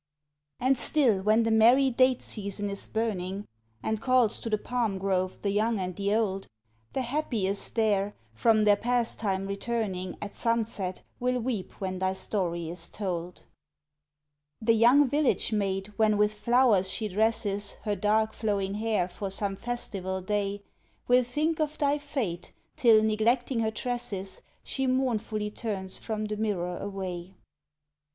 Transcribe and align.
And 0.59 0.79
still, 0.79 1.21
when 1.21 1.43
the 1.43 1.51
merry 1.51 1.91
date 1.91 2.23
season 2.23 2.71
is 2.71 2.87
burning, 2.87 3.45
And 3.83 4.01
calls 4.01 4.39
to 4.39 4.49
the 4.49 4.57
palm 4.57 4.97
grove 4.97 5.39
the 5.43 5.51
young 5.51 5.79
and 5.79 5.95
the 5.95 6.15
old, 6.15 6.47
The 6.93 7.03
happiest 7.03 7.75
there, 7.75 8.15
from 8.33 8.63
their 8.63 8.77
pastime 8.77 9.45
returning 9.45 10.17
At 10.19 10.33
sunset, 10.33 11.03
will 11.19 11.39
weep 11.39 11.73
when 11.73 11.99
thy 11.99 12.13
story 12.13 12.67
is 12.67 12.89
told. 12.89 13.43
The 14.59 14.73
young 14.73 15.07
village 15.07 15.51
maid, 15.53 15.93
when 15.97 16.17
with 16.17 16.33
flowers 16.33 16.89
she 16.89 17.07
dresses 17.07 17.73
Her 17.83 17.95
dark 17.95 18.33
flowing 18.33 18.73
hair 18.73 19.07
for 19.07 19.29
some 19.29 19.55
festival 19.55 20.19
day, 20.19 20.63
Will 21.07 21.21
think 21.21 21.59
of 21.59 21.77
thy 21.77 21.99
fate 21.99 22.53
till, 22.75 23.03
neglecting 23.03 23.59
her 23.59 23.69
tresses, 23.69 24.41
She 24.63 24.87
mournfully 24.87 25.51
turns 25.51 25.99
from 25.99 26.25
the 26.25 26.37
mirror 26.37 26.75
away. 26.79 27.35